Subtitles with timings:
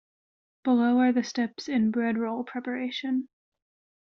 [0.63, 3.29] Below are the steps in bread roll preparation.